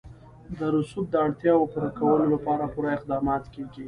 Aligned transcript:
د 0.59 0.61
رسوب 0.73 1.05
د 1.11 1.15
اړتیاوو 1.25 1.69
پوره 1.73 1.89
کولو 1.99 2.25
لپاره 2.33 2.63
پوره 2.73 2.89
اقدامات 2.97 3.43
کېږي. 3.53 3.79